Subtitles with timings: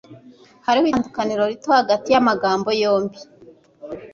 [0.65, 3.19] Hariho itandukaniro rito hagati yamagambo yombi.